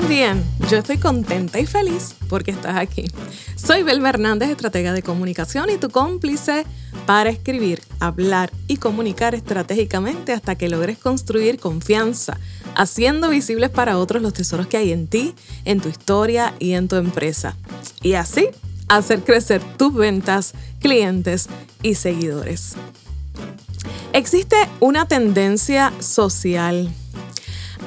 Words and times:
bien? 0.00 0.44
Yo 0.70 0.78
estoy 0.78 0.98
contenta 0.98 1.60
y 1.60 1.66
feliz 1.66 2.14
porque 2.28 2.50
estás 2.50 2.76
aquí. 2.76 3.04
Soy 3.56 3.82
Belma 3.82 4.08
Hernández, 4.08 4.50
estratega 4.50 4.92
de 4.92 5.02
comunicación 5.02 5.68
y 5.70 5.76
tu 5.76 5.90
cómplice 5.90 6.64
para 7.04 7.30
escribir, 7.30 7.82
hablar 8.00 8.50
y 8.68 8.76
comunicar 8.76 9.34
estratégicamente 9.34 10.32
hasta 10.32 10.56
que 10.56 10.68
logres 10.68 10.98
construir 10.98 11.58
confianza, 11.58 12.38
haciendo 12.74 13.28
visibles 13.28 13.70
para 13.70 13.98
otros 13.98 14.22
los 14.22 14.32
tesoros 14.32 14.66
que 14.66 14.76
hay 14.76 14.92
en 14.92 15.08
ti, 15.08 15.34
en 15.64 15.80
tu 15.80 15.88
historia 15.88 16.54
y 16.58 16.72
en 16.72 16.88
tu 16.88 16.96
empresa. 16.96 17.56
Y 18.02 18.14
así 18.14 18.48
hacer 18.88 19.22
crecer 19.22 19.62
tus 19.76 19.94
ventas, 19.94 20.54
clientes 20.80 21.48
y 21.82 21.96
seguidores. 21.96 22.74
Existe 24.12 24.56
una 24.80 25.06
tendencia 25.06 25.92
social 26.00 26.90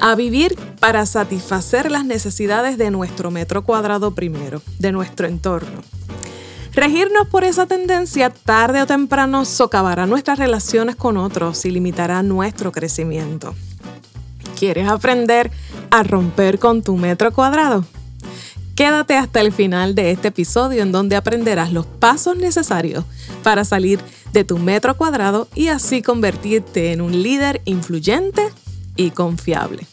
a 0.00 0.14
vivir 0.14 0.56
para 0.80 1.06
satisfacer 1.06 1.90
las 1.90 2.04
necesidades 2.04 2.78
de 2.78 2.90
nuestro 2.90 3.30
metro 3.30 3.64
cuadrado 3.64 4.14
primero, 4.14 4.62
de 4.78 4.92
nuestro 4.92 5.26
entorno. 5.26 5.82
Regirnos 6.72 7.28
por 7.28 7.44
esa 7.44 7.66
tendencia 7.66 8.28
tarde 8.30 8.82
o 8.82 8.86
temprano 8.86 9.44
socavará 9.46 10.06
nuestras 10.06 10.38
relaciones 10.38 10.94
con 10.94 11.16
otros 11.16 11.64
y 11.64 11.70
limitará 11.70 12.22
nuestro 12.22 12.70
crecimiento. 12.70 13.54
¿Quieres 14.58 14.88
aprender 14.88 15.50
a 15.90 16.02
romper 16.02 16.58
con 16.58 16.82
tu 16.82 16.96
metro 16.96 17.32
cuadrado? 17.32 17.84
Quédate 18.74 19.16
hasta 19.16 19.40
el 19.40 19.52
final 19.52 19.94
de 19.94 20.10
este 20.10 20.28
episodio 20.28 20.82
en 20.82 20.92
donde 20.92 21.16
aprenderás 21.16 21.72
los 21.72 21.86
pasos 21.86 22.36
necesarios 22.36 23.04
para 23.42 23.64
salir 23.64 23.98
de 24.34 24.44
tu 24.44 24.58
metro 24.58 24.98
cuadrado 24.98 25.48
y 25.54 25.68
así 25.68 26.02
convertirte 26.02 26.92
en 26.92 27.00
un 27.00 27.22
líder 27.22 27.62
influyente 27.64 28.42
y 28.96 29.10
confiable. 29.10 29.86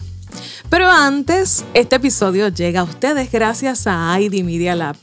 Pero 0.69 0.89
antes, 0.89 1.63
este 1.73 1.97
episodio 1.97 2.47
llega 2.47 2.79
a 2.79 2.83
ustedes 2.83 3.31
gracias 3.31 3.85
a 3.85 4.19
ID 4.19 4.43
Media 4.43 4.75
Lab, 4.75 4.95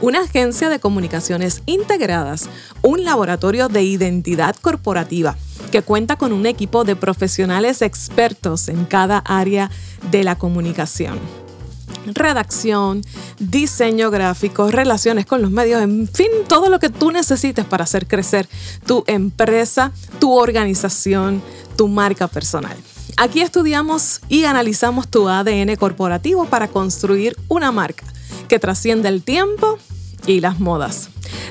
una 0.00 0.20
agencia 0.20 0.68
de 0.68 0.78
comunicaciones 0.78 1.62
integradas, 1.66 2.48
un 2.82 3.04
laboratorio 3.04 3.68
de 3.68 3.82
identidad 3.82 4.54
corporativa 4.56 5.36
que 5.72 5.82
cuenta 5.82 6.16
con 6.16 6.32
un 6.32 6.46
equipo 6.46 6.84
de 6.84 6.94
profesionales 6.94 7.82
expertos 7.82 8.68
en 8.68 8.84
cada 8.84 9.18
área 9.18 9.70
de 10.10 10.22
la 10.22 10.38
comunicación 10.38 11.18
redacción, 12.06 13.02
diseño 13.38 14.10
gráfico, 14.10 14.70
relaciones 14.70 15.26
con 15.26 15.42
los 15.42 15.50
medios, 15.50 15.82
en 15.82 16.06
fin, 16.06 16.28
todo 16.48 16.68
lo 16.68 16.78
que 16.78 16.88
tú 16.88 17.10
necesites 17.10 17.64
para 17.64 17.84
hacer 17.84 18.06
crecer 18.06 18.48
tu 18.86 19.02
empresa, 19.08 19.90
tu 20.20 20.32
organización, 20.32 21.42
tu 21.76 21.88
marca 21.88 22.28
personal. 22.28 22.76
Aquí 23.18 23.40
estudiamos 23.40 24.20
y 24.28 24.44
analizamos 24.44 25.08
tu 25.08 25.26
ADN 25.28 25.74
corporativo 25.76 26.44
para 26.44 26.68
construir 26.68 27.34
una 27.48 27.72
marca 27.72 28.04
que 28.46 28.58
trasciende 28.58 29.08
el 29.08 29.22
tiempo 29.22 29.78
y 30.26 30.40
las 30.40 30.60
modas. 30.60 31.08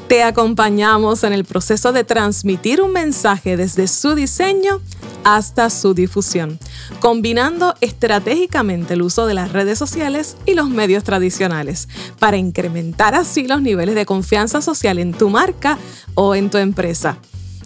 Te 0.07 0.22
acompañamos 0.22 1.23
en 1.23 1.33
el 1.33 1.44
proceso 1.44 1.91
de 1.91 2.03
transmitir 2.03 2.83
un 2.83 2.91
mensaje 2.94 3.57
desde 3.57 3.88
su 3.88 4.13
diseño 4.13 4.80
hasta 5.23 5.72
su 5.72 5.95
difusión, 5.95 6.59
combinando 6.99 7.73
estratégicamente 7.81 8.94
el 8.94 9.02
uso 9.02 9.25
de 9.25 9.33
las 9.33 9.52
redes 9.52 9.79
sociales 9.79 10.38
y 10.45 10.53
los 10.53 10.69
medios 10.69 11.03
tradicionales 11.03 11.89
para 12.19 12.38
incrementar 12.38 13.16
así 13.16 13.47
los 13.47 13.63
niveles 13.63 13.95
de 13.95 14.05
confianza 14.05 14.61
social 14.61 15.00
en 15.00 15.13
tu 15.13 15.31
marca 15.31 15.79
o 16.13 16.35
en 16.35 16.52
tu 16.52 16.59
empresa 16.59 17.17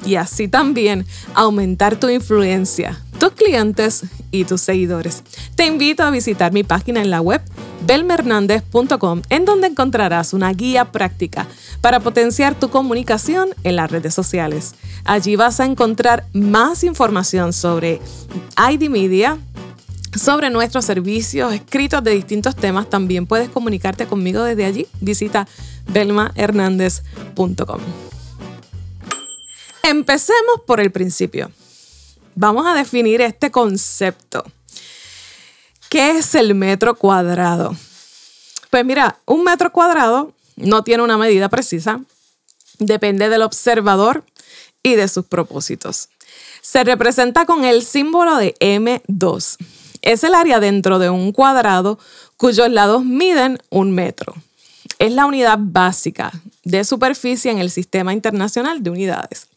y 0.06 0.16
así 0.16 0.47
también 0.47 1.06
aumentar 1.34 2.00
tu 2.00 2.09
influencia, 2.09 3.03
tus 3.19 3.34
clientes 3.34 4.03
y 4.31 4.46
tus 4.46 4.62
seguidores. 4.62 5.24
Te 5.56 5.66
invito 5.66 6.03
a 6.03 6.09
visitar 6.09 6.53
mi 6.53 6.63
página 6.63 7.02
en 7.02 7.09
la 7.09 7.22
web 7.22 7.41
belmernandez.com 7.85 9.22
en 9.30 9.46
donde 9.46 9.68
encontrarás 9.68 10.34
una 10.34 10.52
guía 10.53 10.85
práctica 10.91 11.47
para 11.81 12.00
potenciar 12.00 12.56
tu 12.56 12.69
comunicación 12.69 13.50
en 13.63 13.75
las 13.75 13.91
redes 13.91 14.13
sociales. 14.13 14.74
Allí 15.06 15.35
vas 15.35 15.59
a 15.59 15.66
encontrar 15.66 16.25
más 16.34 16.84
información 16.84 17.53
sobre 17.53 18.00
ID 18.57 18.90
Media, 18.90 19.38
sobre 20.16 20.50
nuestros 20.50 20.86
servicios 20.86 21.53
escritos 21.53 22.03
de 22.03 22.12
distintos 22.12 22.56
temas. 22.56 22.90
También 22.90 23.28
puedes 23.28 23.50
comunicarte 23.50 24.07
conmigo 24.07 24.44
desde 24.44 24.66
allí. 24.66 24.88
Visita 25.01 25.47
belmahernandez.com. 25.91 27.81
Empecemos 29.84 30.62
por 30.66 30.80
el 30.80 30.91
principio. 30.91 31.51
Vamos 32.41 32.66
a 32.66 32.73
definir 32.73 33.19
este 33.19 33.51
concepto. 33.51 34.45
¿Qué 35.89 36.11
es 36.11 36.35
el 36.35 36.55
metro 36.55 36.95
cuadrado? 36.95 37.75
Pues 38.69 38.85
mira, 38.85 39.19
un 39.25 39.44
metro 39.44 39.73
cuadrado 39.73 40.31
no 40.55 40.85
tiene 40.85 41.03
una 41.03 41.17
medida 41.17 41.50
precisa, 41.50 42.00
depende 42.77 43.27
del 43.27 43.41
observador 43.41 44.23
y 44.81 44.95
de 44.95 45.09
sus 45.09 45.25
propósitos. 45.25 46.07
Se 46.61 46.85
representa 46.85 47.45
con 47.45 47.66
el 47.66 47.83
símbolo 47.83 48.38
de 48.38 48.56
M2. 48.61 49.57
Es 50.01 50.23
el 50.23 50.33
área 50.33 50.61
dentro 50.61 50.97
de 50.97 51.09
un 51.09 51.33
cuadrado 51.33 52.00
cuyos 52.38 52.69
lados 52.69 53.03
miden 53.03 53.59
un 53.69 53.91
metro 53.91 54.33
es 55.00 55.14
la 55.14 55.26
unidad 55.26 55.58
básica 55.60 56.32
de 56.66 56.84
superficie 56.84 57.50
en 57.50 57.58
el 57.58 57.72
Sistema 57.72 58.14
Internacional 58.14 58.84
de 58.84 58.90
Unidades. 58.90 59.48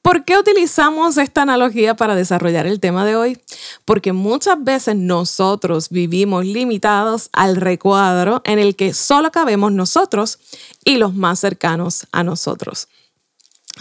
¿Por 0.00 0.24
qué 0.24 0.38
utilizamos 0.38 1.18
esta 1.18 1.42
analogía 1.42 1.94
para 1.94 2.16
desarrollar 2.16 2.66
el 2.66 2.80
tema 2.80 3.04
de 3.04 3.14
hoy? 3.14 3.38
Porque 3.84 4.12
muchas 4.12 4.62
veces 4.64 4.96
nosotros 4.96 5.90
vivimos 5.90 6.46
limitados 6.46 7.28
al 7.32 7.56
recuadro 7.56 8.40
en 8.44 8.58
el 8.58 8.74
que 8.74 8.94
solo 8.94 9.30
cabemos 9.30 9.70
nosotros 9.70 10.38
y 10.84 10.96
los 10.96 11.14
más 11.14 11.38
cercanos 11.38 12.06
a 12.10 12.24
nosotros 12.24 12.88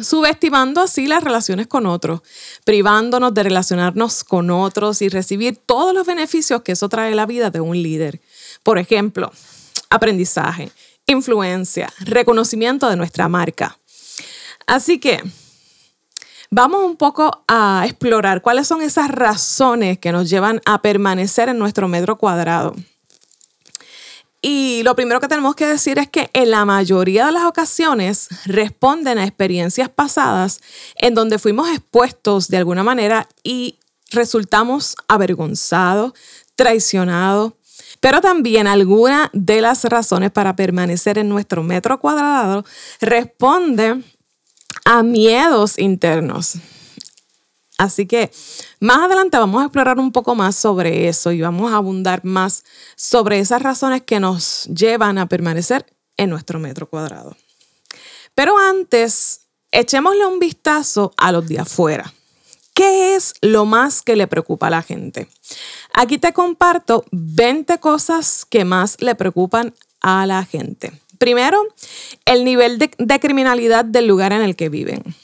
subestimando 0.03 0.81
así 0.81 1.07
las 1.07 1.23
relaciones 1.23 1.67
con 1.67 1.85
otros, 1.85 2.21
privándonos 2.65 3.33
de 3.33 3.43
relacionarnos 3.43 4.25
con 4.25 4.49
otros 4.51 5.01
y 5.01 5.07
recibir 5.07 5.57
todos 5.57 5.93
los 5.93 6.05
beneficios 6.05 6.63
que 6.63 6.73
eso 6.73 6.89
trae 6.89 7.13
a 7.13 7.15
la 7.15 7.25
vida 7.25 7.49
de 7.49 7.61
un 7.61 7.81
líder. 7.81 8.19
Por 8.61 8.77
ejemplo, 8.77 9.31
aprendizaje, 9.89 10.71
influencia, 11.07 11.91
reconocimiento 11.99 12.89
de 12.89 12.95
nuestra 12.95 13.27
marca. 13.27 13.77
Así 14.67 14.99
que 14.99 15.21
vamos 16.49 16.83
un 16.83 16.97
poco 16.97 17.43
a 17.47 17.83
explorar 17.85 18.41
cuáles 18.41 18.67
son 18.67 18.81
esas 18.81 19.09
razones 19.09 19.99
que 19.99 20.11
nos 20.11 20.29
llevan 20.29 20.61
a 20.65 20.81
permanecer 20.81 21.49
en 21.49 21.59
nuestro 21.59 21.87
metro 21.87 22.17
cuadrado. 22.17 22.75
Y 24.47 24.83
lo 24.83 24.95
primero 24.95 25.19
que 25.19 25.27
tenemos 25.27 25.55
que 25.55 25.65
decir 25.65 25.97
es 25.97 26.07
que 26.07 26.29
en 26.33 26.51
la 26.51 26.65
mayoría 26.65 27.25
de 27.25 27.31
las 27.31 27.45
ocasiones 27.45 28.29
responden 28.45 29.17
a 29.17 29.23
experiencias 29.23 29.89
pasadas 29.89 30.59
en 30.97 31.15
donde 31.15 31.39
fuimos 31.39 31.67
expuestos 31.69 32.47
de 32.49 32.57
alguna 32.57 32.83
manera 32.83 33.27
y 33.43 33.79
resultamos 34.11 34.95
avergonzados, 35.07 36.13
traicionados, 36.55 37.53
pero 38.05 38.21
también 38.21 38.67
alguna 38.67 39.31
de 39.33 39.61
las 39.61 39.83
razones 39.83 40.29
para 40.29 40.55
permanecer 40.55 41.17
en 41.17 41.27
nuestro 41.27 41.63
metro 41.63 41.99
cuadrado 41.99 42.63
responde 43.01 43.99
a 44.85 45.01
miedos 45.01 45.79
internos. 45.79 46.59
Así 47.79 48.05
que 48.05 48.29
más 48.79 48.99
adelante 48.99 49.39
vamos 49.39 49.59
a 49.59 49.65
explorar 49.65 49.97
un 49.97 50.11
poco 50.11 50.35
más 50.35 50.55
sobre 50.55 51.07
eso 51.07 51.31
y 51.31 51.41
vamos 51.41 51.73
a 51.73 51.77
abundar 51.77 52.23
más 52.23 52.63
sobre 52.95 53.39
esas 53.39 53.63
razones 53.63 54.03
que 54.03 54.19
nos 54.19 54.65
llevan 54.65 55.17
a 55.17 55.27
permanecer 55.27 55.87
en 56.15 56.29
nuestro 56.29 56.59
metro 56.59 56.87
cuadrado. 56.87 57.35
Pero 58.35 58.55
antes, 58.59 59.47
echémosle 59.71 60.27
un 60.27 60.37
vistazo 60.37 61.11
a 61.17 61.31
los 61.31 61.47
de 61.47 61.57
afuera. 61.57 62.13
¿Qué 62.75 63.15
es 63.15 63.33
lo 63.39 63.65
más 63.65 64.01
que 64.01 64.17
le 64.17 64.27
preocupa 64.27 64.67
a 64.67 64.69
la 64.69 64.81
gente? 64.81 65.29
Aquí 65.97 66.17
te 66.17 66.33
comparto 66.33 67.05
20 67.11 67.79
cosas 67.79 68.43
que 68.43 68.65
más 68.65 68.97
le 68.99 69.15
preocupan 69.15 69.73
a 70.01 70.25
la 70.25 70.43
gente. 70.43 70.91
Primero, 71.17 71.65
el 72.25 72.43
nivel 72.43 72.77
de, 72.77 73.19
criminalidad 73.21 73.85
del 73.85 74.05
lugar 74.05 74.33
en 74.33 74.41
el 74.41 74.57
que 74.57 74.67
viven. 74.67 75.15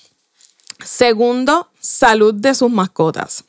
Segundo, 0.81 1.69
salud 1.81 2.33
de 2.33 2.55
sus 2.55 2.71
mascotas. 2.71 3.43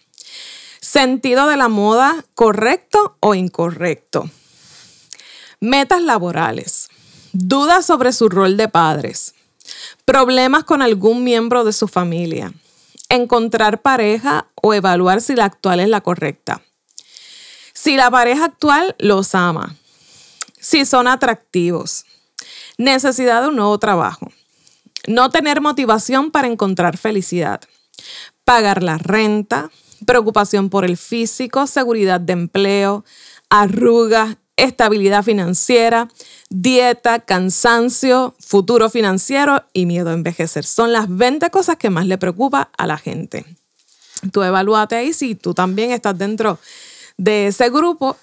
Sentido 0.81 1.47
de 1.47 1.57
la 1.57 1.69
moda, 1.69 2.25
correcto 2.35 3.17
o 3.21 3.37
incorrecto. 3.37 4.29
Metas 5.61 6.03
laborales. 6.03 6.89
Dudas 7.33 7.87
sobre 7.87 8.13
su 8.13 8.31
rol 8.31 8.57
de 8.57 8.67
padres. 8.67 9.37
Problemas 10.05 10.65
con 10.65 10.83
algún 10.83 11.23
miembro 11.23 11.63
de 11.63 11.73
su 11.73 11.87
familia 11.87 12.53
encontrar 13.09 13.83
pareja 13.83 14.47
o 14.55 14.73
evaluar 14.73 15.21
si 15.21 15.37
la 15.37 15.45
actual 15.45 15.81
es 15.81 15.89
la 15.89 16.01
correcta. 16.01 16.63
Si 17.82 17.96
la 17.96 18.12
pareja 18.12 18.44
actual 18.44 18.94
los 19.00 19.34
ama, 19.34 19.75
si 20.61 20.84
son 20.84 21.08
atractivos, 21.08 22.05
necesidad 22.79 23.43
de 23.43 23.49
un 23.49 23.56
nuevo 23.56 23.76
trabajo, 23.81 24.31
no 25.08 25.31
tener 25.31 25.61
motivación 25.61 26.31
para 26.31 26.46
encontrar 26.46 26.96
felicidad, 26.96 27.61
pagar 28.44 28.84
la 28.84 28.99
renta, 28.99 29.73
preocupación 30.06 30.70
por 30.70 30.84
el 30.84 30.96
físico, 30.96 31.67
seguridad 31.67 32.20
de 32.20 32.34
empleo, 32.34 33.05
arrugas, 33.50 34.37
estabilidad 34.55 35.25
financiera, 35.25 36.08
dieta, 36.50 37.19
cansancio, 37.19 38.37
futuro 38.38 38.90
financiero 38.90 39.64
y 39.73 39.87
miedo 39.87 40.11
a 40.11 40.14
envejecer. 40.14 40.64
Son 40.64 40.93
las 40.93 41.08
20 41.08 41.50
cosas 41.50 41.78
que 41.78 41.90
más 41.90 42.06
le 42.06 42.17
preocupa 42.17 42.70
a 42.78 42.87
la 42.87 42.96
gente. 42.96 43.44
Tú 44.31 44.44
evalúate 44.44 44.94
ahí 44.94 45.12
si 45.12 45.35
tú 45.35 45.52
también 45.52 45.90
estás 45.90 46.17
dentro 46.17 46.61
de 47.17 47.49
ese 47.49 47.70
grupo 47.70 48.17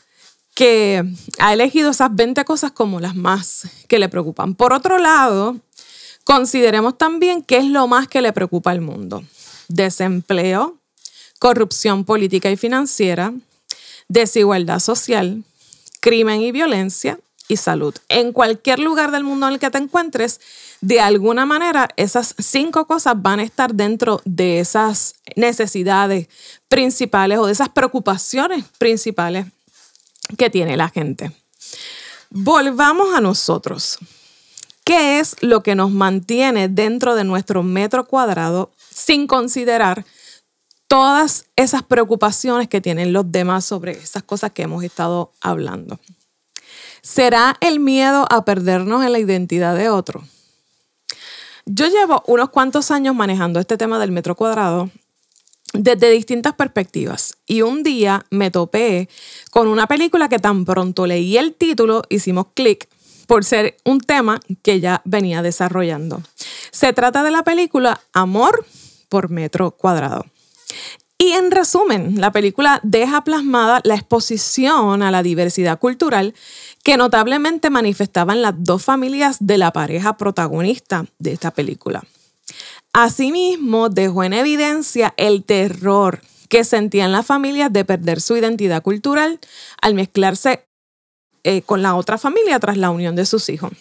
que 0.56 1.04
ha 1.40 1.54
elegido 1.54 1.92
esas 1.92 2.14
20 2.14 2.44
cosas 2.46 2.72
como 2.72 3.00
las 3.00 3.16
más 3.16 3.68
que 3.88 4.00
le 4.00 4.10
preocupan. 4.10 4.56
Por 4.56 4.74
otro 4.74 4.98
lado, 4.98 5.58
consideremos 6.26 6.98
también 6.98 7.44
qué 7.44 7.58
es 7.58 7.66
lo 7.66 7.88
más 7.88 8.08
que 8.08 8.22
le 8.22 8.34
preocupa 8.34 8.72
al 8.72 8.82
mundo. 8.82 9.24
Desempleo, 9.68 10.78
corrupción 11.40 12.04
política 12.04 12.52
y 12.52 12.58
financiera, 12.58 13.34
desigualdad 14.10 14.80
social, 14.80 15.44
crimen 16.02 16.42
y 16.42 16.52
violencia 16.52 17.20
y 17.50 17.58
salud. 17.58 17.94
En 18.08 18.32
cualquier 18.32 18.80
lugar 18.80 19.12
del 19.12 19.26
mundo 19.26 19.48
en 19.48 19.54
el 19.54 19.60
que 19.60 19.70
te 19.70 19.80
encuentres, 19.80 20.40
de 20.80 21.02
alguna 21.02 21.46
manera 21.46 21.90
esas 21.98 22.34
cinco 22.38 22.88
cosas 22.88 23.16
van 23.18 23.42
a 23.42 23.44
estar 23.44 23.76
dentro 23.76 24.22
de 24.24 24.62
esas 24.62 25.16
necesidades 25.36 26.30
principales 26.70 27.40
o 27.40 27.48
de 27.48 27.52
esas 27.52 27.68
preocupaciones 27.68 28.64
principales 28.78 29.48
que 30.38 30.50
tiene 30.50 30.78
la 30.78 30.88
gente. 30.88 31.34
Volvamos 32.30 33.14
a 33.14 33.20
nosotros. 33.20 33.98
¿Qué 34.86 35.20
es 35.20 35.36
lo 35.42 35.62
que 35.64 35.76
nos 35.76 35.92
mantiene 35.92 36.70
dentro 36.70 37.16
de 37.16 37.24
nuestro 37.24 37.64
metro 37.64 38.06
cuadrado 38.06 38.72
sin 38.90 39.28
considerar 39.28 40.06
todas 40.90 41.46
esas 41.56 41.84
preocupaciones 41.84 42.68
que 42.68 42.82
tienen 42.82 43.14
los 43.14 43.32
demás 43.32 43.64
sobre 43.64 43.92
esas 43.92 44.24
cosas 44.24 44.52
que 44.52 44.64
hemos 44.64 44.84
estado 44.84 45.32
hablando. 45.40 46.00
¿Será 47.02 47.58
el 47.62 47.80
miedo 47.80 48.26
a 48.30 48.46
perdernos 48.46 49.04
en 49.04 49.12
la 49.12 49.20
identidad 49.20 49.76
de 49.76 49.90
otro? 49.90 50.24
Yo 51.66 51.88
llevo 51.88 52.24
unos 52.28 52.50
cuantos 52.50 52.92
años 52.92 53.16
manejando 53.16 53.60
este 53.60 53.78
tema 53.78 54.00
del 54.00 54.12
metro 54.12 54.36
cuadrado 54.36 54.90
desde 55.74 56.10
distintas 56.10 56.54
perspectivas 56.54 57.38
y 57.46 57.62
un 57.62 57.84
día 57.84 58.26
me 58.32 58.50
topé 58.50 59.08
con 59.52 59.68
una 59.68 59.86
película 59.86 60.30
que 60.30 60.40
tan 60.40 60.66
pronto 60.66 61.06
leí 61.06 61.38
el 61.38 61.54
título 61.54 62.02
hicimos 62.10 62.48
clic 62.56 62.90
por 63.28 63.46
ser 63.46 63.78
un 63.86 64.00
tema 64.02 64.40
que 64.64 64.80
ya 64.80 65.04
venía 65.06 65.44
desarrollando. 65.44 66.24
Se 66.72 66.92
trata 66.94 67.22
de 67.22 67.30
la 67.30 67.44
película 67.44 68.02
Amor 68.14 68.66
por 69.08 69.30
metro 69.30 69.70
cuadrado. 69.72 70.26
Y 71.22 71.34
en 71.34 71.52
resumen, 71.52 72.20
la 72.22 72.32
película 72.32 72.80
deja 72.82 73.26
plasmada 73.26 73.82
la 73.84 73.96
exposición 73.96 75.04
a 75.04 75.12
la 75.12 75.22
diversidad 75.22 75.78
cultural 75.78 76.34
que 76.84 76.98
notablemente 76.98 77.70
manifestaban 77.70 78.42
las 78.42 78.54
dos 78.58 78.84
familias 78.84 79.38
de 79.40 79.58
la 79.58 79.72
pareja 79.72 80.18
protagonista 80.18 81.06
de 81.20 81.34
esta 81.34 81.52
película. 81.52 82.04
Asimismo, 82.94 83.90
dejó 83.90 84.24
en 84.24 84.34
evidencia 84.34 85.14
el 85.18 85.44
terror 85.44 86.22
que 86.48 86.64
sentían 86.64 87.12
las 87.12 87.26
familias 87.26 87.72
de 87.72 87.86
perder 87.86 88.22
su 88.22 88.36
identidad 88.36 88.82
cultural 88.82 89.40
al 89.82 89.94
mezclarse 89.94 90.66
eh, 91.44 91.62
con 91.62 91.82
la 91.82 91.96
otra 91.96 92.18
familia 92.18 92.60
tras 92.60 92.78
la 92.78 92.90
unión 92.90 93.16
de 93.16 93.26
sus 93.26 93.50
hijos. 93.50 93.72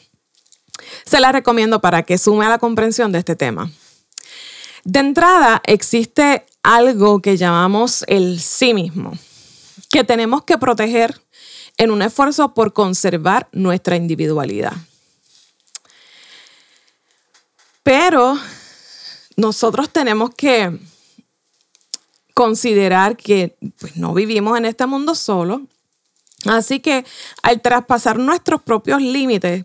Se 1.04 1.20
la 1.20 1.32
recomiendo 1.32 1.80
para 1.80 2.02
que 2.02 2.18
sume 2.18 2.44
a 2.44 2.50
la 2.50 2.58
comprensión 2.58 3.10
de 3.10 3.18
este 3.18 3.34
tema. 3.34 3.70
De 4.84 5.00
entrada, 5.00 5.60
existe 5.64 6.46
algo 6.62 7.20
que 7.20 7.36
llamamos 7.36 8.04
el 8.06 8.40
sí 8.40 8.74
mismo, 8.74 9.12
que 9.90 10.04
tenemos 10.04 10.44
que 10.44 10.58
proteger 10.58 11.20
en 11.78 11.90
un 11.90 12.02
esfuerzo 12.02 12.52
por 12.52 12.72
conservar 12.72 13.48
nuestra 13.52 13.96
individualidad. 13.96 14.72
Pero 17.82 18.38
nosotros 19.36 19.88
tenemos 19.90 20.34
que 20.34 20.78
considerar 22.34 23.16
que 23.16 23.56
pues, 23.78 23.96
no 23.96 24.12
vivimos 24.12 24.58
en 24.58 24.66
este 24.66 24.86
mundo 24.86 25.14
solo. 25.14 25.62
Así 26.44 26.80
que 26.80 27.04
al 27.42 27.62
traspasar 27.62 28.18
nuestros 28.18 28.62
propios 28.62 29.00
límites, 29.00 29.64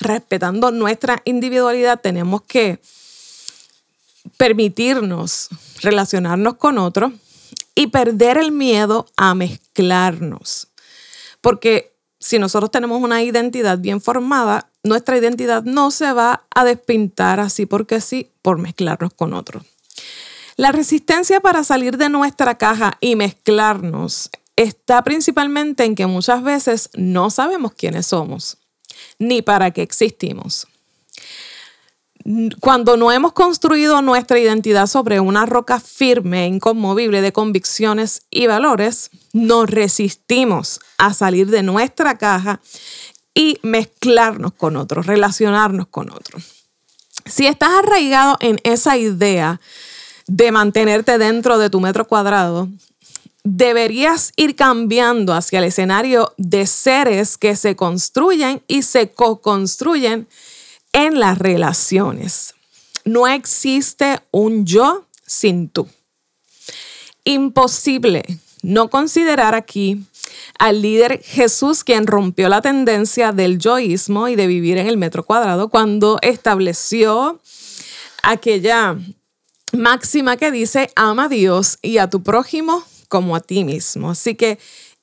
respetando 0.00 0.70
nuestra 0.70 1.22
individualidad, 1.24 2.00
tenemos 2.00 2.42
que 2.42 2.80
permitirnos 4.36 5.48
relacionarnos 5.82 6.54
con 6.54 6.78
otros 6.78 7.12
y 7.74 7.86
perder 7.86 8.36
el 8.36 8.52
miedo 8.52 9.06
a 9.16 9.34
mezclarnos. 9.34 10.69
Porque 11.40 11.96
si 12.18 12.38
nosotros 12.38 12.70
tenemos 12.70 13.02
una 13.02 13.22
identidad 13.22 13.78
bien 13.78 14.00
formada, 14.00 14.70
nuestra 14.82 15.16
identidad 15.16 15.62
no 15.64 15.90
se 15.90 16.12
va 16.12 16.46
a 16.54 16.64
despintar 16.64 17.40
así 17.40 17.66
porque 17.66 18.00
sí 18.00 18.30
por 18.42 18.58
mezclarnos 18.58 19.14
con 19.14 19.34
otros. 19.34 19.64
La 20.56 20.72
resistencia 20.72 21.40
para 21.40 21.64
salir 21.64 21.96
de 21.96 22.08
nuestra 22.08 22.56
caja 22.58 22.98
y 23.00 23.16
mezclarnos 23.16 24.30
está 24.56 25.02
principalmente 25.02 25.84
en 25.84 25.94
que 25.94 26.06
muchas 26.06 26.42
veces 26.42 26.90
no 26.94 27.30
sabemos 27.30 27.72
quiénes 27.72 28.06
somos 28.06 28.58
ni 29.18 29.40
para 29.40 29.70
qué 29.70 29.80
existimos 29.80 30.66
cuando 32.60 32.96
no 32.96 33.10
hemos 33.12 33.32
construido 33.32 34.02
nuestra 34.02 34.38
identidad 34.38 34.86
sobre 34.86 35.20
una 35.20 35.46
roca 35.46 35.80
firme, 35.80 36.46
inconmovible 36.46 37.22
de 37.22 37.32
convicciones 37.32 38.22
y 38.30 38.46
valores, 38.46 39.10
nos 39.32 39.68
resistimos 39.68 40.80
a 40.98 41.14
salir 41.14 41.48
de 41.48 41.62
nuestra 41.62 42.18
caja 42.18 42.60
y 43.34 43.58
mezclarnos 43.62 44.52
con 44.52 44.76
otros, 44.76 45.06
relacionarnos 45.06 45.86
con 45.88 46.10
otros. 46.10 46.66
Si 47.26 47.46
estás 47.46 47.70
arraigado 47.70 48.36
en 48.40 48.60
esa 48.64 48.96
idea 48.96 49.60
de 50.26 50.52
mantenerte 50.52 51.18
dentro 51.18 51.58
de 51.58 51.70
tu 51.70 51.80
metro 51.80 52.06
cuadrado, 52.06 52.68
deberías 53.44 54.32
ir 54.36 54.54
cambiando 54.56 55.32
hacia 55.32 55.58
el 55.58 55.64
escenario 55.64 56.34
de 56.36 56.66
seres 56.66 57.38
que 57.38 57.56
se 57.56 57.76
construyen 57.76 58.62
y 58.68 58.82
se 58.82 59.10
co-construyen 59.10 60.28
en 60.92 61.20
las 61.20 61.38
relaciones. 61.38 62.54
No 63.04 63.26
existe 63.26 64.20
un 64.30 64.66
yo 64.66 65.06
sin 65.26 65.68
tú. 65.68 65.88
Imposible 67.24 68.24
no 68.62 68.90
considerar 68.90 69.54
aquí 69.54 70.04
al 70.58 70.82
líder 70.82 71.22
Jesús 71.22 71.84
quien 71.84 72.06
rompió 72.06 72.48
la 72.48 72.60
tendencia 72.60 73.32
del 73.32 73.58
yoísmo 73.58 74.28
y 74.28 74.36
de 74.36 74.46
vivir 74.46 74.78
en 74.78 74.86
el 74.86 74.96
metro 74.96 75.24
cuadrado 75.24 75.68
cuando 75.68 76.18
estableció 76.22 77.40
aquella 78.22 78.98
máxima 79.72 80.36
que 80.36 80.50
dice 80.50 80.90
ama 80.96 81.24
a 81.24 81.28
Dios 81.28 81.78
y 81.82 81.98
a 81.98 82.10
tu 82.10 82.22
prójimo 82.22 82.84
como 83.08 83.34
a 83.34 83.40
ti 83.40 83.64
mismo. 83.64 84.10
Así 84.10 84.34
que 84.34 84.58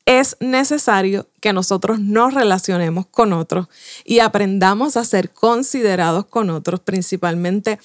es 0.07 0.37
necesario 0.39 1.27
que 1.41 1.51
nosotros 1.51 1.99
nos 1.99 2.33
relacionemos 2.33 3.05
con 3.07 3.33
otros 3.33 3.67
y 4.05 4.19
aprendamos 4.19 4.95
a 4.95 5.03
ser 5.03 5.31
considerados 5.31 6.25
con 6.27 6.49
otros, 6.49 6.79
principalmente 6.79 7.77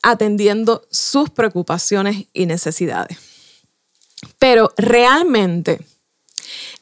atendiendo 0.00 0.86
sus 0.92 1.28
preocupaciones 1.28 2.26
y 2.32 2.46
necesidades. 2.46 3.18
Pero 4.38 4.72
realmente 4.76 5.84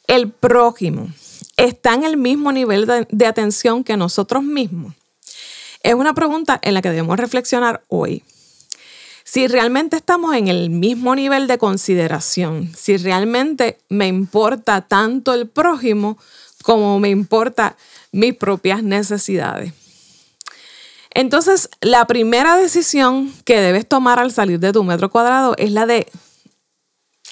el 0.06 0.30
prójimo 0.30 1.08
está 1.56 1.94
en 1.94 2.04
el 2.04 2.18
mismo 2.18 2.52
nivel 2.52 2.86
de, 3.08 3.26
atención 3.26 3.84
que 3.84 3.96
nosotros 3.96 4.42
mismos. 4.42 4.92
Es 5.82 5.94
una 5.94 6.12
pregunta 6.12 6.60
en 6.62 6.74
la 6.74 6.82
que 6.82 6.90
debemos 6.90 7.18
reflexionar 7.18 7.82
hoy 7.88 8.22
si 9.24 9.48
realmente 9.48 9.96
estamos 9.96 10.36
en 10.36 10.48
el 10.48 10.68
mismo 10.68 11.14
nivel 11.14 11.46
de 11.46 11.58
consideración, 11.58 12.70
si 12.76 12.98
realmente 12.98 13.78
me 13.88 14.06
importa 14.06 14.82
tanto 14.82 15.32
el 15.32 15.48
prójimo 15.48 16.18
como 16.62 17.00
me 17.00 17.08
importa 17.08 17.76
mis 18.12 18.34
propias 18.34 18.82
necesidades. 18.82 19.72
Entonces, 21.10 21.70
la 21.80 22.06
primera 22.06 22.56
decisión 22.56 23.32
que 23.44 23.60
debes 23.60 23.88
tomar 23.88 24.18
al 24.18 24.32
salir 24.32 24.60
de 24.60 24.72
tu 24.72 24.84
metro 24.84 25.10
cuadrado 25.10 25.54
es 25.58 25.70
la 25.70 25.86
de 25.86 26.06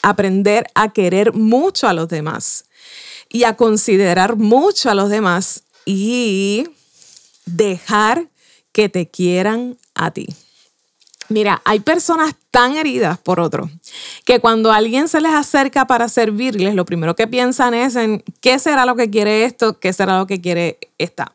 aprender 0.03 0.67
a 0.75 0.93
querer 0.93 1.33
mucho 1.33 1.89
a 1.89 1.93
los 1.93 2.09
demás 2.09 2.65
y 3.29 3.45
a 3.45 3.57
considerar 3.57 4.37
mucho 4.37 4.91
a 4.91 4.95
los 4.95 5.11
demás 5.11 5.65
y 5.85 6.69
dejar 7.45 8.29
que 8.73 8.89
te 8.89 9.09
quieran 9.09 9.77
a 9.95 10.11
ti. 10.11 10.29
Mira, 11.29 11.63
hay 11.65 11.81
personas 11.81 12.35
tan 12.51 12.77
heridas 12.77 13.19
por 13.19 13.41
otro 13.41 13.71
que 14.25 14.41
cuando 14.41 14.73
alguien 14.73 15.09
se 15.09 15.21
les 15.21 15.33
acerca 15.33 15.87
para 15.87 16.09
servirles, 16.09 16.75
lo 16.75 16.85
primero 16.85 17.17
que 17.17 17.27
piensan 17.27 17.75
es 17.75 17.97
en 17.97 18.23
qué 18.41 18.59
será 18.59 18.85
lo 18.87 18.97
que 18.97 19.11
quiere 19.11 19.45
esto, 19.45 19.79
qué 19.79 19.93
será 19.93 20.19
lo 20.19 20.27
que 20.27 20.41
quiere 20.41 20.79
esta. 20.99 21.33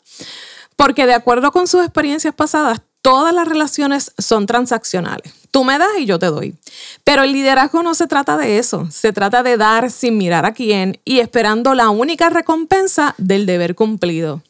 Porque 0.76 1.06
de 1.06 1.14
acuerdo 1.14 1.52
con 1.52 1.68
sus 1.68 1.82
experiencias 1.82 2.36
pasadas, 2.36 2.82
todas 3.02 3.34
las 3.34 3.48
relaciones 3.48 4.12
son 4.18 4.46
transaccionales. 4.46 5.34
Tú 5.50 5.64
me 5.64 5.80
das 5.80 5.90
y 5.98 6.06
yo 6.06 6.20
te 6.20 6.28
doy. 6.28 6.56
Pero 7.04 7.24
el 7.24 7.32
liderazgo 7.32 7.82
no 7.82 7.96
se 7.96 8.06
trata 8.06 8.38
de 8.38 8.60
eso. 8.60 8.88
Se 8.92 9.14
trata 9.14 9.44
de 9.44 9.58
dar 9.58 9.90
sin 9.90 10.18
mirar 10.18 10.46
a 10.46 10.54
quién 10.54 11.00
y 11.06 11.20
esperando 11.20 11.74
la 11.74 11.90
única 11.90 12.30
recompensa 12.30 13.16
del 13.18 13.46
deber 13.46 13.76
cumplido. 13.76 14.44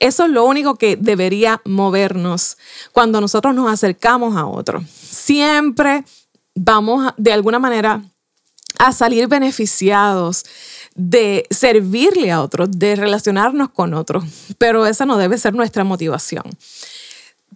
Eso 0.00 0.24
es 0.24 0.30
lo 0.30 0.44
único 0.44 0.76
que 0.76 0.96
debería 0.96 1.60
movernos 1.64 2.56
cuando 2.90 3.20
nosotros 3.20 3.54
nos 3.54 3.70
acercamos 3.70 4.36
a 4.36 4.46
otro. 4.46 4.82
Siempre 4.90 6.04
vamos 6.54 7.12
de 7.18 7.32
alguna 7.32 7.58
manera 7.58 8.02
a 8.78 8.92
salir 8.92 9.28
beneficiados 9.28 10.44
de 10.94 11.46
servirle 11.50 12.32
a 12.32 12.40
otros, 12.40 12.70
de 12.72 12.96
relacionarnos 12.96 13.70
con 13.70 13.92
otros, 13.94 14.24
pero 14.58 14.86
esa 14.86 15.04
no 15.04 15.18
debe 15.18 15.36
ser 15.36 15.54
nuestra 15.54 15.84
motivación. 15.84 16.44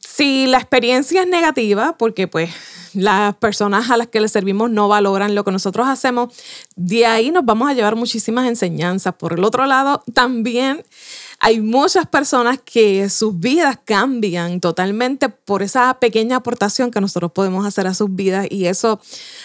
Si 0.00 0.46
la 0.46 0.58
experiencia 0.58 1.22
es 1.22 1.28
negativa, 1.28 1.96
porque 1.96 2.28
pues 2.28 2.50
las 2.92 3.34
personas 3.36 3.90
a 3.90 3.96
las 3.96 4.08
que 4.08 4.20
le 4.20 4.28
servimos 4.28 4.70
no 4.70 4.88
valoran 4.88 5.34
lo 5.34 5.44
que 5.44 5.50
nosotros 5.50 5.88
hacemos, 5.88 6.32
de 6.76 7.06
ahí 7.06 7.30
nos 7.30 7.44
vamos 7.44 7.68
a 7.68 7.74
llevar 7.74 7.96
muchísimas 7.96 8.46
enseñanzas. 8.46 9.14
Por 9.14 9.32
el 9.32 9.44
otro 9.44 9.66
lado, 9.66 10.02
también 10.12 10.84
hay 11.44 11.60
muchas 11.60 12.06
personas 12.06 12.58
que 12.64 13.10
sus 13.10 13.38
vidas 13.38 13.78
cambian 13.84 14.60
totalmente 14.60 15.28
por 15.28 15.62
esa 15.62 15.92
pequeña 16.00 16.36
aportación 16.36 16.90
que 16.90 17.02
nosotros 17.02 17.32
podemos 17.32 17.66
hacer 17.66 17.86
a 17.86 17.92
sus 17.92 18.14
vidas 18.14 18.46
y 18.48 18.64
eso 18.64 18.98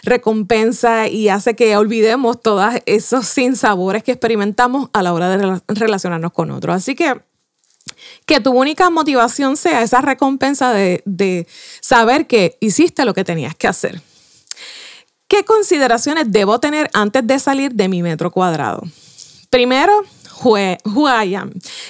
recompensa 0.03 1.10
y 1.10 1.27
hace 1.27 1.58
que 1.58 1.75
olvidemos 1.75 2.41
todos 2.41 2.74
esos 2.86 3.27
sinsabores 3.27 4.01
que 4.01 4.13
experimentamos 4.13 4.89
a 4.94 5.03
la 5.03 5.12
hora 5.12 5.36
de 5.36 5.62
relacionarnos 5.68 6.32
con 6.32 6.51
otros. 6.51 6.74
Así 6.74 6.96
que 6.96 7.20
que 8.25 8.39
tu 8.39 8.51
única 8.51 8.89
motivación 8.89 9.58
sea 9.58 9.82
esa 9.82 10.00
recompensa 10.00 10.72
de, 10.72 11.03
de 11.06 11.48
saber 11.82 12.27
que 12.27 12.56
hiciste 12.62 13.03
lo 13.03 13.13
que 13.13 13.25
tenías 13.25 13.56
que 13.56 13.68
hacer. 13.68 14.01
¿Qué 15.27 15.44
consideraciones 15.44 16.32
debo 16.32 16.62
tener 16.62 16.89
antes 16.94 17.27
de 17.27 17.39
salir 17.39 17.74
de 17.74 17.89
mi 17.89 18.01
metro 18.03 18.32
cuadrado? 18.32 18.84
Primero, 19.50 20.06
who. 20.43 20.58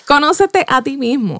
Conócete 0.07 0.65
a 0.67 0.81
ti 0.83 0.97
mismo. 0.97 1.39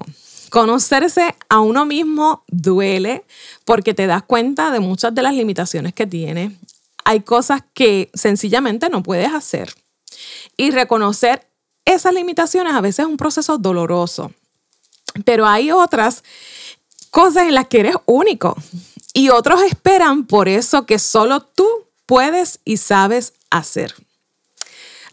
Conocerse 0.50 1.36
a 1.48 1.60
uno 1.60 1.86
mismo 1.86 2.44
duele 2.48 3.24
porque 3.64 3.94
te 3.94 4.06
das 4.06 4.22
cuenta 4.24 4.70
de 4.70 4.80
muchas 4.80 5.14
de 5.14 5.22
las 5.22 5.34
limitaciones 5.34 5.94
que 5.94 6.06
tienes. 6.06 6.52
Hay 7.04 7.20
cosas 7.20 7.62
que 7.72 8.10
sencillamente 8.14 8.88
no 8.90 9.02
puedes 9.02 9.32
hacer. 9.32 9.72
Y 10.56 10.70
reconocer 10.72 11.46
esas 11.84 12.12
limitaciones 12.14 12.74
a 12.74 12.80
veces 12.80 13.00
es 13.00 13.06
un 13.06 13.16
proceso 13.16 13.58
doloroso. 13.58 14.32
Pero 15.24 15.46
hay 15.46 15.70
otras 15.70 16.24
cosas 17.10 17.44
en 17.44 17.54
las 17.54 17.68
que 17.68 17.80
eres 17.80 17.96
único. 18.06 18.56
Y 19.12 19.30
otros 19.30 19.62
esperan 19.62 20.26
por 20.26 20.48
eso 20.48 20.86
que 20.86 20.98
solo 20.98 21.40
tú 21.40 21.66
puedes 22.06 22.60
y 22.64 22.76
sabes 22.76 23.34
hacer. 23.50 23.94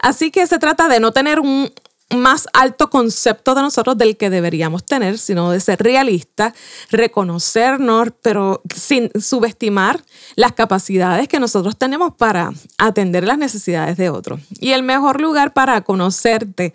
Así 0.00 0.30
que 0.30 0.46
se 0.46 0.58
trata 0.58 0.88
de 0.88 1.00
no 1.00 1.12
tener 1.12 1.40
un 1.40 1.72
más 2.16 2.46
alto 2.54 2.88
concepto 2.88 3.54
de 3.54 3.62
nosotros 3.62 3.98
del 3.98 4.16
que 4.16 4.30
deberíamos 4.30 4.84
tener, 4.84 5.18
sino 5.18 5.50
de 5.50 5.60
ser 5.60 5.78
realistas, 5.80 6.54
reconocernos, 6.90 8.08
pero 8.22 8.62
sin 8.74 9.10
subestimar 9.20 10.02
las 10.34 10.52
capacidades 10.52 11.28
que 11.28 11.38
nosotros 11.38 11.76
tenemos 11.76 12.14
para 12.14 12.52
atender 12.78 13.24
las 13.24 13.38
necesidades 13.38 13.96
de 13.96 14.08
otros. 14.08 14.40
Y 14.58 14.70
el 14.70 14.82
mejor 14.82 15.20
lugar 15.20 15.52
para 15.52 15.82
conocerte 15.82 16.72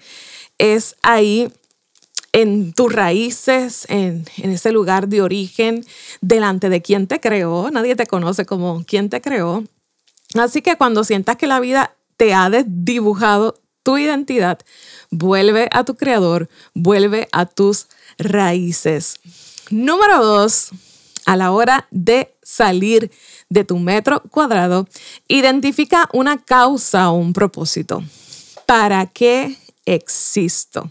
es 0.59 0.95
ahí 1.01 1.51
en 2.31 2.73
tus 2.73 2.91
raíces, 2.91 3.85
en, 3.89 4.25
en, 4.37 4.51
ese 4.51 4.71
lugar 4.71 5.07
de 5.07 5.21
origen, 5.21 5.85
delante 6.21 6.69
de 6.69 6.81
quien 6.81 7.07
te 7.07 7.19
creó. 7.19 7.69
Nadie 7.71 7.95
te 7.95 8.07
conoce 8.07 8.45
como 8.45 8.83
quien 8.85 9.09
te 9.09 9.21
creó. 9.21 9.63
Así 10.35 10.61
que 10.61 10.75
cuando 10.75 11.03
sientas 11.03 11.37
que 11.37 11.47
la 11.47 11.59
vida 11.59 11.95
te 12.17 12.33
ha 12.33 12.49
desdibujado 12.49 13.62
tu 13.83 13.97
identidad, 13.97 14.59
vuelve 15.11 15.69
a 15.71 15.83
tu 15.83 15.95
creador, 15.95 16.49
vuelve 16.73 17.27
a 17.31 17.45
tus 17.45 17.87
raíces. 18.17 19.19
Número 19.69 20.23
dos, 20.23 20.69
a 21.25 21.35
la 21.35 21.51
hora 21.51 21.87
de 21.91 22.33
salir 22.41 23.11
de 23.49 23.63
tu 23.63 23.77
metro 23.79 24.21
cuadrado, 24.29 24.87
identifica 25.27 26.09
una 26.13 26.37
causa 26.37 27.09
o 27.11 27.15
un 27.15 27.33
propósito. 27.33 28.03
¿Para 28.65 29.05
qué 29.05 29.57
existo? 29.85 30.89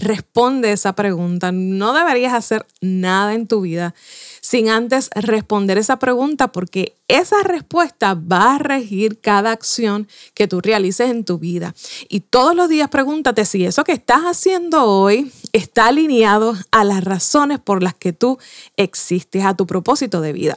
Responde 0.00 0.72
esa 0.72 0.94
pregunta. 0.94 1.52
No 1.52 1.92
deberías 1.92 2.32
hacer 2.32 2.64
nada 2.80 3.34
en 3.34 3.46
tu 3.46 3.60
vida 3.60 3.94
sin 4.40 4.70
antes 4.70 5.10
responder 5.14 5.76
esa 5.76 5.98
pregunta 5.98 6.48
porque 6.48 6.94
esa 7.06 7.42
respuesta 7.42 8.14
va 8.14 8.54
a 8.54 8.58
regir 8.58 9.20
cada 9.20 9.52
acción 9.52 10.08
que 10.32 10.48
tú 10.48 10.62
realices 10.62 11.10
en 11.10 11.24
tu 11.24 11.38
vida. 11.38 11.74
Y 12.08 12.20
todos 12.20 12.56
los 12.56 12.70
días 12.70 12.88
pregúntate 12.88 13.44
si 13.44 13.66
eso 13.66 13.84
que 13.84 13.92
estás 13.92 14.22
haciendo 14.22 14.84
hoy 14.84 15.30
está 15.52 15.88
alineado 15.88 16.56
a 16.70 16.82
las 16.84 17.04
razones 17.04 17.58
por 17.58 17.82
las 17.82 17.94
que 17.94 18.14
tú 18.14 18.38
existes, 18.76 19.44
a 19.44 19.54
tu 19.54 19.66
propósito 19.66 20.22
de 20.22 20.32
vida. 20.32 20.56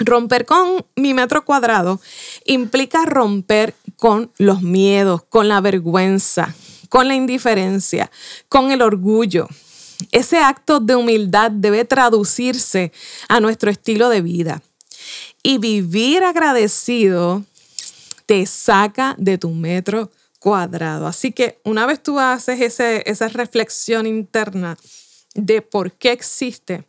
Romper 0.00 0.46
con 0.46 0.84
mi 0.96 1.14
metro 1.14 1.44
cuadrado 1.44 2.00
implica 2.44 3.04
romper 3.04 3.74
con 3.96 4.30
los 4.38 4.62
miedos, 4.62 5.22
con 5.28 5.48
la 5.48 5.60
vergüenza, 5.60 6.54
con 6.88 7.08
la 7.08 7.14
indiferencia, 7.14 8.10
con 8.48 8.70
el 8.70 8.82
orgullo. 8.82 9.48
Ese 10.12 10.38
acto 10.38 10.80
de 10.80 10.94
humildad 10.94 11.50
debe 11.50 11.84
traducirse 11.84 12.92
a 13.28 13.40
nuestro 13.40 13.70
estilo 13.70 14.08
de 14.08 14.20
vida. 14.20 14.62
Y 15.42 15.58
vivir 15.58 16.22
agradecido 16.22 17.44
te 18.26 18.44
saca 18.46 19.14
de 19.18 19.38
tu 19.38 19.50
metro 19.50 20.10
cuadrado. 20.38 21.06
Así 21.06 21.32
que 21.32 21.60
una 21.64 21.86
vez 21.86 22.02
tú 22.02 22.18
haces 22.18 22.80
esa 22.80 23.28
reflexión 23.28 24.06
interna 24.06 24.76
de 25.34 25.62
por 25.62 25.92
qué 25.92 26.12
existe 26.12 26.84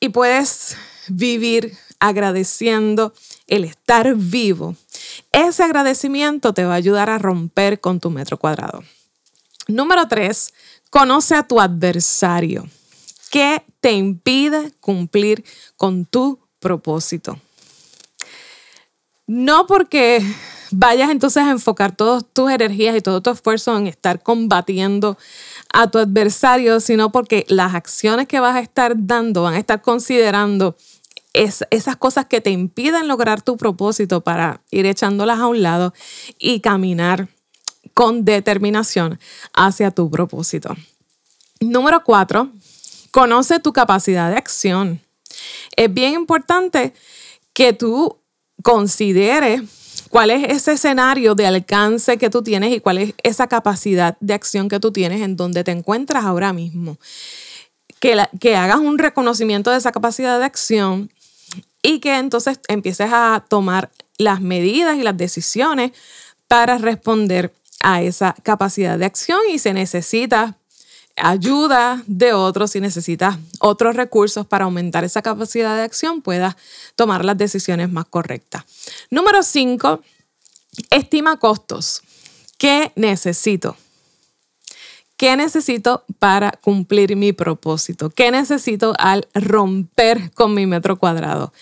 y 0.00 0.08
puedes 0.08 0.76
vivir 1.08 1.76
agradeciendo 1.98 3.14
el 3.46 3.64
estar 3.64 4.14
vivo, 4.16 4.76
ese 5.32 5.62
agradecimiento 5.62 6.52
te 6.52 6.64
va 6.64 6.74
a 6.74 6.76
ayudar 6.76 7.10
a 7.10 7.18
romper 7.18 7.80
con 7.80 8.00
tu 8.00 8.10
metro 8.10 8.36
cuadrado. 8.38 8.82
Número 9.68 10.06
tres, 10.06 10.54
conoce 10.90 11.34
a 11.34 11.42
tu 11.42 11.60
adversario. 11.60 12.68
¿Qué 13.30 13.62
te 13.80 13.92
impide 13.92 14.72
cumplir 14.80 15.44
con 15.76 16.04
tu 16.04 16.38
propósito? 16.60 17.40
No 19.26 19.66
porque 19.66 20.22
vayas 20.70 21.10
entonces 21.10 21.42
a 21.42 21.50
enfocar 21.50 21.96
todas 21.96 22.24
tus 22.32 22.50
energías 22.50 22.96
y 22.96 23.00
todo 23.00 23.20
tu 23.20 23.30
esfuerzo 23.30 23.76
en 23.76 23.88
estar 23.88 24.22
combatiendo 24.22 25.18
a 25.72 25.90
tu 25.90 25.98
adversario, 25.98 26.78
sino 26.78 27.10
porque 27.10 27.44
las 27.48 27.74
acciones 27.74 28.28
que 28.28 28.38
vas 28.38 28.54
a 28.54 28.60
estar 28.60 28.94
dando 28.96 29.42
van 29.42 29.54
a 29.54 29.58
estar 29.58 29.82
considerando 29.82 30.76
esas 31.32 31.96
cosas 31.96 32.26
que 32.26 32.40
te 32.40 32.50
impiden 32.50 33.08
lograr 33.08 33.42
tu 33.42 33.56
propósito 33.56 34.22
para 34.22 34.62
ir 34.70 34.86
echándolas 34.86 35.40
a 35.40 35.48
un 35.48 35.60
lado 35.60 35.92
y 36.38 36.60
caminar 36.60 37.28
con 37.96 38.26
determinación 38.26 39.18
hacia 39.54 39.90
tu 39.90 40.10
propósito. 40.10 40.76
Número 41.60 42.04
cuatro, 42.04 42.50
conoce 43.10 43.58
tu 43.58 43.72
capacidad 43.72 44.30
de 44.30 44.36
acción. 44.36 45.00
Es 45.74 45.92
bien 45.94 46.12
importante 46.12 46.92
que 47.54 47.72
tú 47.72 48.18
consideres 48.62 49.62
cuál 50.10 50.28
es 50.28 50.44
ese 50.44 50.72
escenario 50.72 51.34
de 51.34 51.46
alcance 51.46 52.18
que 52.18 52.28
tú 52.28 52.42
tienes 52.42 52.70
y 52.74 52.80
cuál 52.80 52.98
es 52.98 53.14
esa 53.22 53.46
capacidad 53.46 54.18
de 54.20 54.34
acción 54.34 54.68
que 54.68 54.78
tú 54.78 54.92
tienes 54.92 55.22
en 55.22 55.34
donde 55.34 55.64
te 55.64 55.70
encuentras 55.70 56.26
ahora 56.26 56.52
mismo. 56.52 56.98
Que, 57.98 58.22
que 58.38 58.56
hagas 58.56 58.76
un 58.76 58.98
reconocimiento 58.98 59.70
de 59.70 59.78
esa 59.78 59.92
capacidad 59.92 60.38
de 60.38 60.44
acción 60.44 61.10
y 61.82 62.00
que 62.00 62.18
entonces 62.18 62.60
empieces 62.68 63.08
a 63.10 63.42
tomar 63.48 63.90
las 64.18 64.42
medidas 64.42 64.98
y 64.98 65.02
las 65.02 65.16
decisiones 65.16 65.92
para 66.46 66.76
responder 66.76 67.54
a 67.86 68.02
esa 68.02 68.34
capacidad 68.42 68.98
de 68.98 69.04
acción 69.04 69.38
y 69.48 69.60
se 69.60 69.72
necesita 69.72 70.58
ayuda 71.14 72.02
de 72.08 72.32
otros, 72.32 72.72
si 72.72 72.80
necesitas 72.80 73.38
otros 73.60 73.94
recursos 73.94 74.44
para 74.44 74.64
aumentar 74.64 75.04
esa 75.04 75.22
capacidad 75.22 75.76
de 75.76 75.82
acción, 75.82 76.20
puedas 76.20 76.56
tomar 76.96 77.24
las 77.24 77.38
decisiones 77.38 77.88
más 77.88 78.06
correctas. 78.06 78.64
Número 79.08 79.40
5, 79.40 80.02
estima 80.90 81.38
costos. 81.38 82.02
¿Qué 82.58 82.90
necesito? 82.96 83.76
¿Qué 85.16 85.36
necesito 85.36 86.04
para 86.18 86.50
cumplir 86.60 87.14
mi 87.14 87.32
propósito? 87.32 88.10
¿Qué 88.10 88.32
necesito 88.32 88.94
al 88.98 89.28
romper 89.32 90.32
con 90.32 90.54
mi 90.54 90.66
metro 90.66 90.98
cuadrado? 90.98 91.52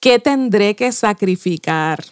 ¿Qué 0.00 0.18
tendré 0.18 0.74
que 0.74 0.90
sacrificar? 0.90 2.02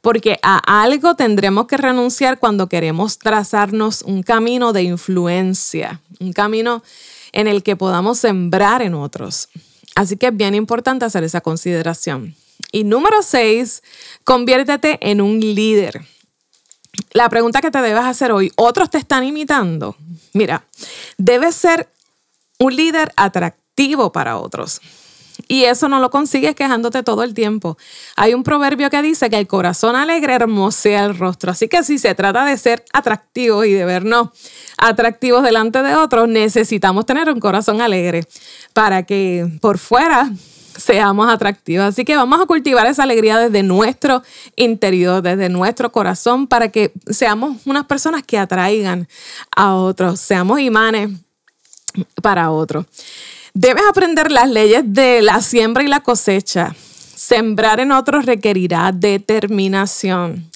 Porque 0.00 0.38
a 0.42 0.82
algo 0.82 1.14
tendremos 1.14 1.66
que 1.66 1.76
renunciar 1.76 2.38
cuando 2.38 2.68
queremos 2.68 3.18
trazarnos 3.18 4.02
un 4.02 4.22
camino 4.22 4.72
de 4.72 4.82
influencia, 4.82 6.00
un 6.20 6.32
camino 6.32 6.82
en 7.32 7.48
el 7.48 7.62
que 7.62 7.76
podamos 7.76 8.18
sembrar 8.18 8.82
en 8.82 8.94
otros. 8.94 9.48
Así 9.94 10.16
que 10.16 10.28
es 10.28 10.36
bien 10.36 10.54
importante 10.54 11.04
hacer 11.04 11.24
esa 11.24 11.40
consideración. 11.40 12.34
Y 12.72 12.84
número 12.84 13.22
seis, 13.22 13.82
conviértete 14.24 14.98
en 15.00 15.20
un 15.20 15.40
líder. 15.40 16.04
La 17.12 17.28
pregunta 17.28 17.60
que 17.60 17.70
te 17.70 17.80
debes 17.80 18.04
hacer 18.04 18.32
hoy, 18.32 18.52
¿otros 18.56 18.90
te 18.90 18.98
están 18.98 19.24
imitando? 19.24 19.96
Mira, 20.32 20.64
debes 21.16 21.54
ser 21.54 21.88
un 22.58 22.74
líder 22.74 23.12
atractivo 23.16 24.12
para 24.12 24.38
otros. 24.38 24.80
Y 25.48 25.64
eso 25.64 25.88
no 25.88 25.98
lo 25.98 26.10
consigues 26.10 26.54
quejándote 26.54 27.02
todo 27.02 27.22
el 27.22 27.32
tiempo. 27.32 27.78
Hay 28.16 28.34
un 28.34 28.42
proverbio 28.42 28.90
que 28.90 29.00
dice 29.00 29.30
que 29.30 29.38
el 29.38 29.46
corazón 29.46 29.96
alegre 29.96 30.34
hermosea 30.34 31.06
el 31.06 31.16
rostro. 31.16 31.50
Así 31.50 31.68
que 31.68 31.82
si 31.82 31.98
se 31.98 32.14
trata 32.14 32.44
de 32.44 32.56
ser 32.58 32.84
atractivos 32.92 33.64
y 33.64 33.72
de 33.72 33.86
vernos 33.86 34.28
atractivos 34.76 35.42
delante 35.42 35.82
de 35.82 35.94
otros, 35.94 36.28
necesitamos 36.28 37.06
tener 37.06 37.30
un 37.30 37.40
corazón 37.40 37.80
alegre 37.80 38.26
para 38.74 39.04
que 39.04 39.48
por 39.62 39.78
fuera 39.78 40.30
seamos 40.76 41.28
atractivos. 41.30 41.86
Así 41.86 42.04
que 42.04 42.16
vamos 42.16 42.40
a 42.40 42.46
cultivar 42.46 42.86
esa 42.86 43.02
alegría 43.02 43.38
desde 43.38 43.62
nuestro 43.62 44.22
interior, 44.54 45.22
desde 45.22 45.48
nuestro 45.48 45.90
corazón, 45.90 46.46
para 46.46 46.68
que 46.68 46.92
seamos 47.08 47.56
unas 47.66 47.86
personas 47.86 48.22
que 48.22 48.38
atraigan 48.38 49.08
a 49.56 49.74
otros, 49.74 50.20
seamos 50.20 50.60
imanes 50.60 51.10
para 52.22 52.50
otros. 52.50 52.86
Debes 53.54 53.84
aprender 53.88 54.30
las 54.30 54.48
leyes 54.48 54.82
de 54.84 55.22
la 55.22 55.42
siembra 55.42 55.82
y 55.82 55.88
la 55.88 56.00
cosecha. 56.00 56.74
Sembrar 57.14 57.80
en 57.80 57.92
otros 57.92 58.26
requerirá 58.26 58.92
determinación 58.92 60.50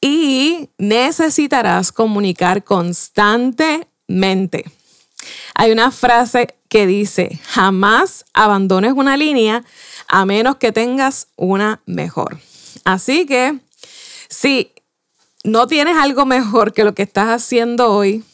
y 0.00 0.70
necesitarás 0.78 1.92
comunicar 1.92 2.64
constantemente. 2.64 4.64
Hay 5.54 5.72
una 5.72 5.90
frase 5.90 6.54
que 6.68 6.86
dice, 6.86 7.40
jamás 7.44 8.24
abandones 8.32 8.92
una 8.94 9.16
línea 9.16 9.64
a 10.08 10.24
menos 10.24 10.56
que 10.56 10.72
tengas 10.72 11.28
una 11.36 11.82
mejor. 11.86 12.38
Así 12.84 13.26
que 13.26 13.58
si 14.28 14.72
no 15.44 15.66
tienes 15.66 15.96
algo 15.96 16.26
mejor 16.26 16.72
que 16.72 16.84
lo 16.84 16.94
que 16.94 17.02
estás 17.02 17.28
haciendo 17.28 17.92
hoy, 17.92 18.24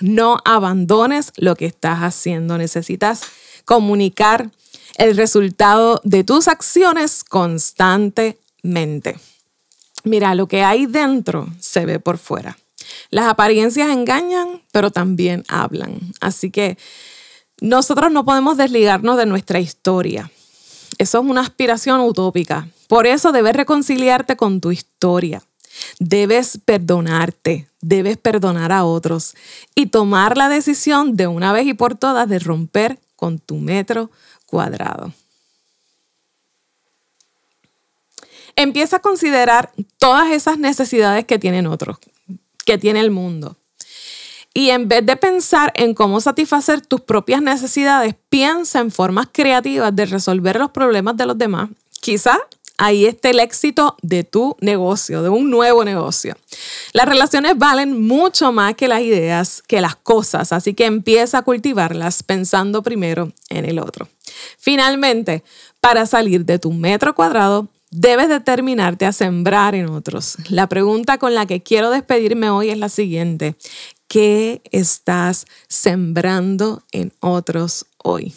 no 0.00 0.38
abandones 0.44 1.32
lo 1.36 1.56
que 1.56 1.66
estás 1.66 2.00
haciendo. 2.00 2.58
Necesitas 2.58 3.22
comunicar 3.70 4.50
el 4.96 5.16
resultado 5.16 6.00
de 6.02 6.24
tus 6.24 6.48
acciones 6.48 7.22
constantemente. 7.22 9.16
Mira, 10.02 10.34
lo 10.34 10.48
que 10.48 10.64
hay 10.64 10.86
dentro 10.86 11.46
se 11.60 11.86
ve 11.86 12.00
por 12.00 12.18
fuera. 12.18 12.58
Las 13.10 13.28
apariencias 13.28 13.90
engañan, 13.90 14.60
pero 14.72 14.90
también 14.90 15.44
hablan. 15.46 16.00
Así 16.20 16.50
que 16.50 16.78
nosotros 17.60 18.10
no 18.10 18.24
podemos 18.24 18.56
desligarnos 18.56 19.16
de 19.16 19.26
nuestra 19.26 19.60
historia. 19.60 20.32
Eso 20.98 21.18
es 21.20 21.24
una 21.24 21.42
aspiración 21.42 22.00
utópica. 22.00 22.66
Por 22.88 23.06
eso 23.06 23.30
debes 23.30 23.54
reconciliarte 23.54 24.34
con 24.34 24.60
tu 24.60 24.72
historia. 24.72 25.44
Debes 26.00 26.58
perdonarte, 26.64 27.68
debes 27.80 28.16
perdonar 28.16 28.72
a 28.72 28.84
otros 28.84 29.36
y 29.76 29.86
tomar 29.86 30.36
la 30.36 30.48
decisión 30.48 31.14
de 31.14 31.28
una 31.28 31.52
vez 31.52 31.68
y 31.68 31.74
por 31.74 31.94
todas 31.94 32.28
de 32.28 32.40
romper 32.40 32.98
con 33.20 33.38
tu 33.38 33.58
metro 33.58 34.10
cuadrado. 34.46 35.12
Empieza 38.56 38.96
a 38.96 39.00
considerar 39.00 39.72
todas 39.98 40.30
esas 40.30 40.58
necesidades 40.58 41.26
que 41.26 41.38
tienen 41.38 41.66
otros, 41.66 41.98
que 42.64 42.78
tiene 42.78 43.00
el 43.00 43.10
mundo. 43.10 43.56
Y 44.54 44.70
en 44.70 44.88
vez 44.88 45.04
de 45.04 45.16
pensar 45.16 45.70
en 45.76 45.92
cómo 45.92 46.22
satisfacer 46.22 46.80
tus 46.80 47.02
propias 47.02 47.42
necesidades, 47.42 48.14
piensa 48.30 48.80
en 48.80 48.90
formas 48.90 49.28
creativas 49.30 49.94
de 49.94 50.06
resolver 50.06 50.58
los 50.58 50.70
problemas 50.70 51.14
de 51.18 51.26
los 51.26 51.36
demás. 51.36 51.68
Quizá 52.00 52.38
ahí 52.80 53.04
esté 53.04 53.30
el 53.30 53.40
éxito 53.40 53.94
de 54.00 54.24
tu 54.24 54.56
negocio, 54.60 55.22
de 55.22 55.28
un 55.28 55.50
nuevo 55.50 55.84
negocio. 55.84 56.34
Las 56.94 57.06
relaciones 57.06 57.58
valen 57.58 58.00
mucho 58.00 58.52
más 58.52 58.74
que 58.74 58.88
las 58.88 59.02
ideas, 59.02 59.62
que 59.66 59.82
las 59.82 59.96
cosas, 59.96 60.52
así 60.52 60.72
que 60.72 60.86
empieza 60.86 61.38
a 61.38 61.42
cultivarlas 61.42 62.22
pensando 62.22 62.82
primero 62.82 63.32
en 63.50 63.66
el 63.66 63.78
otro. 63.78 64.08
Finalmente, 64.58 65.44
para 65.80 66.06
salir 66.06 66.46
de 66.46 66.58
tu 66.58 66.72
metro 66.72 67.14
cuadrado, 67.14 67.68
debes 67.90 68.30
determinarte 68.30 69.04
a 69.04 69.12
sembrar 69.12 69.74
en 69.74 69.90
otros. 69.90 70.36
La 70.48 70.66
pregunta 70.66 71.18
con 71.18 71.34
la 71.34 71.44
que 71.44 71.62
quiero 71.62 71.90
despedirme 71.90 72.48
hoy 72.48 72.70
es 72.70 72.78
la 72.78 72.88
siguiente. 72.88 73.56
¿Qué 74.08 74.62
estás 74.70 75.44
sembrando 75.68 76.82
en 76.92 77.12
otros 77.20 77.84
hoy? 77.98 78.34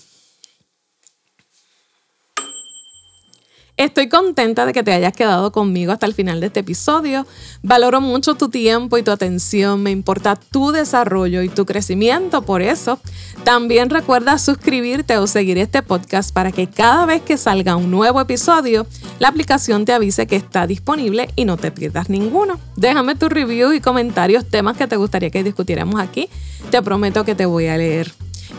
Estoy 3.76 4.08
contenta 4.08 4.68
de 4.68 4.74
que 4.74 4.84
te 4.84 4.94
hayas 4.94 5.14
quedado 5.14 5.52
conmigo 5.52 5.92
hasta 5.92 6.06
el 6.06 6.14
final 6.14 6.40
de 6.40 6.46
este 6.46 6.60
episodio. 6.60 7.26
Valoro 7.64 8.02
mucho 8.02 8.36
tu 8.36 8.50
tiempo 8.50 9.00
y 9.00 9.04
tu 9.04 9.10
atención. 9.10 9.82
Me 9.82 9.90
importa 9.90 10.36
tu 10.36 10.72
desarrollo 10.72 11.42
y 11.42 11.50
tu 11.50 11.66
crecimiento. 11.66 12.44
Por 12.44 12.62
eso, 12.62 13.00
también 13.44 13.90
recuerda 13.90 14.38
suscribirte 14.38 15.18
o 15.18 15.26
seguir 15.26 15.58
este 15.58 15.82
podcast 15.82 16.32
para 16.32 16.52
que 16.52 16.68
cada 16.68 17.08
vez 17.08 17.24
que 17.24 17.36
salga 17.36 17.76
un 17.76 17.90
nuevo 17.90 18.22
episodio, 18.22 18.86
la 19.18 19.30
aplicación 19.30 19.86
te 19.86 19.94
avise 19.94 20.28
que 20.28 20.36
está 20.36 20.68
disponible 20.68 21.30
y 21.36 21.46
no 21.46 21.58
te 21.58 21.72
pierdas 21.72 22.12
ninguno. 22.12 22.60
Déjame 22.76 23.16
tu 23.16 23.28
review 23.28 23.74
y 23.74 23.82
comentarios, 23.82 24.46
temas 24.46 24.78
que 24.78 24.86
te 24.86 24.98
gustaría 24.98 25.32
que 25.32 25.44
discutiéramos 25.44 26.00
aquí. 26.00 26.30
Te 26.70 26.84
prometo 26.84 27.26
que 27.26 27.34
te 27.34 27.48
voy 27.48 27.66
a 27.66 27.78
leer. 27.78 28.14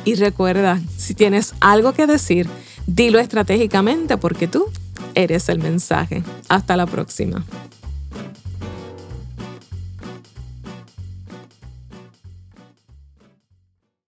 Y 0.04 0.16
recuerda, 0.16 0.80
si 0.96 1.14
tienes 1.14 1.54
algo 1.60 1.92
que 1.92 2.08
decir, 2.08 2.48
dilo 2.88 3.20
estratégicamente 3.20 4.16
porque 4.16 4.48
tú 4.48 4.66
eres 5.14 5.48
el 5.48 5.58
mensaje. 5.58 6.22
Hasta 6.48 6.76
la 6.76 6.86
próxima. 6.86 7.44